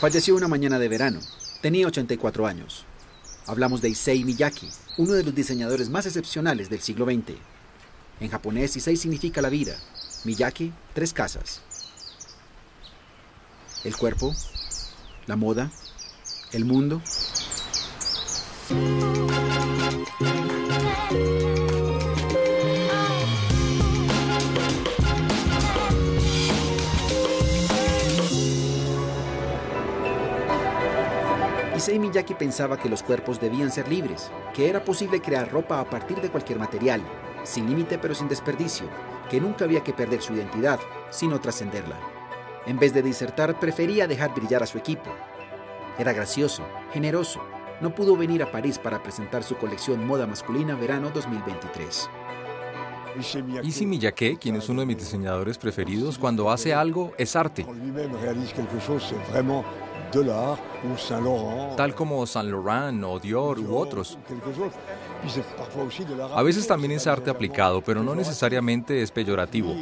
[0.00, 1.18] Falleció una mañana de verano.
[1.60, 2.84] Tenía 84 años.
[3.48, 7.36] Hablamos de Issei Miyake, uno de los diseñadores más excepcionales del siglo XX.
[8.20, 9.76] En japonés, Issei significa la vida.
[10.24, 11.62] Miyake, tres casas.
[13.82, 14.32] El cuerpo,
[15.26, 15.72] la moda,
[16.52, 17.02] el mundo.
[31.88, 35.88] Issei Miyake pensaba que los cuerpos debían ser libres, que era posible crear ropa a
[35.88, 37.00] partir de cualquier material,
[37.44, 38.86] sin límite pero sin desperdicio,
[39.30, 40.78] que nunca había que perder su identidad,
[41.08, 41.98] sino trascenderla.
[42.66, 45.08] En vez de disertar, prefería dejar brillar a su equipo.
[45.98, 47.40] Era gracioso, generoso.
[47.80, 52.10] No pudo venir a París para presentar su colección Moda Masculina Verano 2023.
[53.62, 57.66] Issei Miyake, quien es uno de mis diseñadores preferidos, cuando hace algo es arte.
[61.76, 64.18] Tal como Saint Laurent o Dior u otros.
[66.34, 69.74] A veces también es arte aplicado, pero no necesariamente es peyorativo.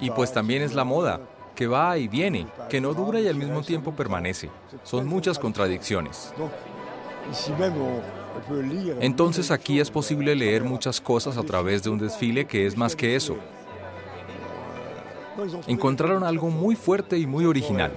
[0.00, 1.20] Y pues también es la moda,
[1.54, 4.50] que va y viene, que no dura y al mismo tiempo permanece.
[4.82, 6.32] Son muchas contradicciones.
[9.00, 12.96] Entonces aquí es posible leer muchas cosas a través de un desfile que es más
[12.96, 13.36] que eso.
[15.66, 17.92] Encontraron algo muy fuerte y muy original.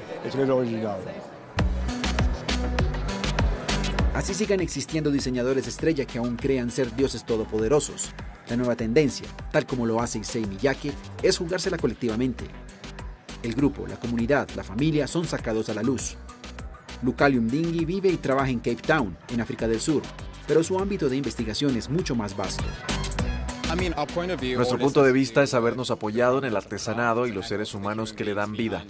[4.14, 8.12] Así sigan existiendo diseñadores estrella que aún crean ser dioses todopoderosos.
[8.48, 10.92] La nueva tendencia, tal como lo hace Issei Miyake,
[11.24, 12.46] es jugársela colectivamente.
[13.42, 16.16] El grupo, la comunidad, la familia son sacados a la luz.
[17.02, 20.04] Lucalium Dingy vive y trabaja en Cape Town, en África del Sur,
[20.48, 22.64] pero su ámbito de investigación es mucho más vasto.
[24.56, 28.24] Nuestro punto de vista es habernos apoyado en el artesanado y los seres humanos que
[28.24, 28.84] le dan vida.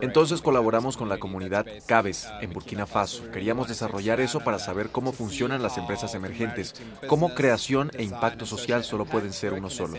[0.00, 3.30] Entonces colaboramos con la comunidad Cabes en Burkina Faso.
[3.30, 6.74] Queríamos desarrollar eso para saber cómo funcionan las empresas emergentes,
[7.08, 9.96] cómo creación e impacto social solo pueden ser uno solo.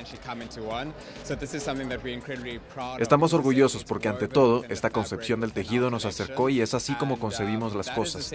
[2.99, 7.19] Estamos orgullosos porque ante todo esta concepción del tejido nos acercó y es así como
[7.19, 8.31] concebimos las cosas.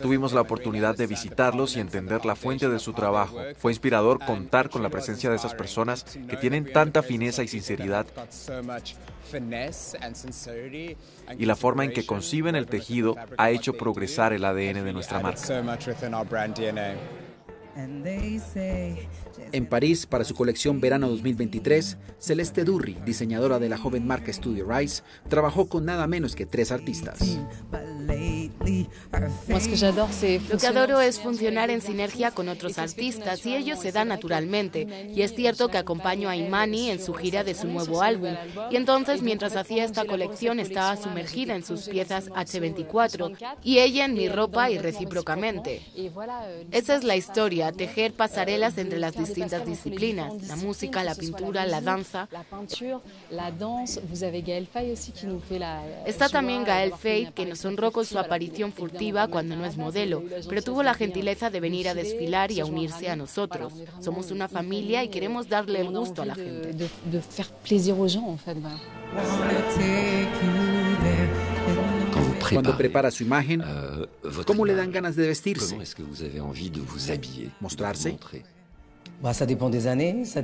[0.00, 3.38] Tuvimos la oportunidad de visitarlos y entender la fuente de su trabajo.
[3.58, 8.06] Fue inspirador contar con la presencia de esas personas que tienen tanta fineza y sinceridad
[11.38, 15.20] y la forma en que conciben el tejido ha hecho progresar el ADN de nuestra
[15.20, 15.40] marca.
[19.52, 24.66] En París, para su colección Verano 2023, Celeste Durri, diseñadora de la joven marca Studio
[24.68, 27.18] Rise, trabajó con nada menos que tres artistas.
[30.48, 35.08] Lo que adoro es funcionar en sinergia con otros artistas y ello se da naturalmente.
[35.14, 38.34] Y es cierto que acompaño a Imani en su gira de su nuevo álbum.
[38.70, 44.14] Y entonces, mientras hacía esta colección, estaba sumergida en sus piezas H24 y ella en
[44.14, 45.82] mi ropa y recíprocamente.
[46.70, 51.80] Esa es la historia, tejer pasarelas entre las distintas disciplinas, la música, la pintura, la
[51.80, 52.28] danza.
[56.06, 60.22] Está también Gael Fate, que nos honró con su aparición furtiva cuando no es modelo,
[60.48, 63.72] pero tuvo la gentileza de venir a desfilar y a unirse a nosotros.
[64.00, 66.74] Somos una familia y queremos darle el gusto a la gente.
[72.52, 73.62] Cuando prepara su imagen,
[74.46, 75.76] ¿cómo le dan ganas de vestirse?
[77.60, 78.18] ¿Mostrarse?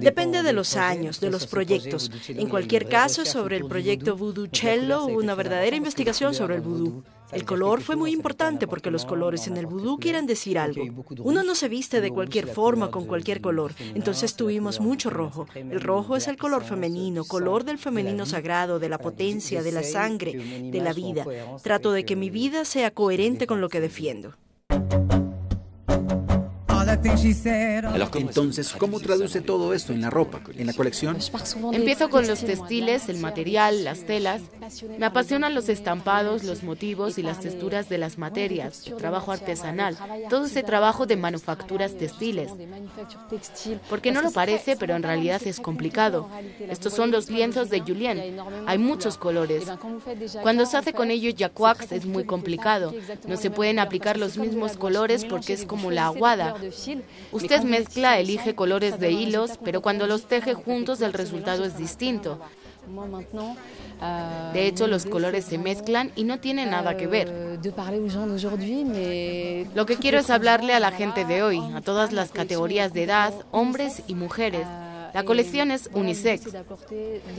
[0.00, 2.10] Depende de los años, de los proyectos.
[2.28, 7.02] En cualquier caso, sobre el proyecto Voodoo Cello hubo una verdadera investigación sobre el vudú.
[7.32, 10.82] El color fue muy importante porque los colores en el vudú quieren decir algo.
[11.24, 15.46] Uno no se viste de cualquier forma con cualquier color, entonces tuvimos mucho rojo.
[15.54, 19.82] El rojo es el color femenino, color del femenino sagrado, de la potencia, de la
[19.82, 20.32] sangre,
[20.70, 21.26] de la vida.
[21.62, 24.34] Trato de que mi vida sea coherente con lo que defiendo.
[28.14, 31.18] Entonces, ¿cómo traduce todo esto en la ropa, en la colección?
[31.72, 34.42] Empiezo con los textiles, el material, las telas.
[34.98, 39.96] Me apasionan los estampados, los motivos y las texturas de las materias, el trabajo artesanal,
[40.28, 42.50] todo ese trabajo de manufacturas textiles.
[43.88, 46.28] Porque no lo parece, pero en realidad es complicado.
[46.58, 48.38] Estos son los lienzos de Julien.
[48.66, 49.64] Hay muchos colores.
[50.42, 52.94] Cuando se hace con ellos jacquard es muy complicado.
[53.26, 56.56] No se pueden aplicar los mismos colores porque es como la aguada.
[57.32, 62.38] Usted mezcla, elige colores de hilos, pero cuando los teje juntos el resultado es distinto.
[64.52, 67.58] De hecho, los colores se mezclan y no tienen nada que ver.
[69.74, 73.04] Lo que quiero es hablarle a la gente de hoy, a todas las categorías de
[73.04, 74.66] edad, hombres y mujeres.
[75.14, 76.52] La colección es unisex.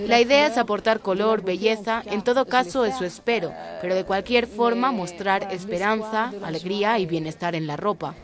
[0.08, 4.92] La idea es aportar color, belleza, en todo caso eso espero, pero de cualquier forma
[4.92, 8.16] mostrar esperanza, alegría y bienestar en la ropa.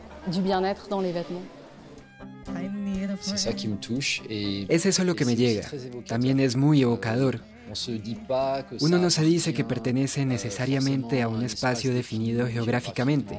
[4.68, 5.68] Es eso lo que me llega.
[6.06, 7.40] También es muy evocador.
[8.80, 13.38] Uno no se dice que pertenece necesariamente a un espacio definido geográficamente.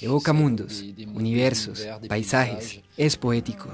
[0.00, 0.82] Evoca mundos,
[1.14, 2.80] universos, paisajes.
[2.96, 3.70] Es poético.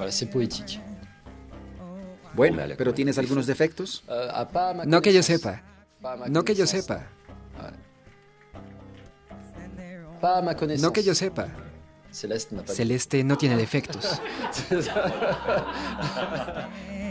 [2.34, 4.04] Bueno, pero ¿tienes algunos defectos?
[4.86, 5.62] No que yo sepa.
[6.28, 7.08] No que yo sepa.
[10.82, 11.48] No que yo sepa.
[12.66, 14.20] Celeste no tiene defectos.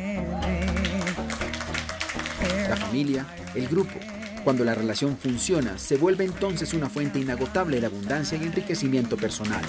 [2.69, 3.25] La familia,
[3.56, 4.00] el grupo.
[4.44, 9.63] Cuando la relación funciona, se vuelve entonces una fuente inagotable de abundancia y enriquecimiento personal.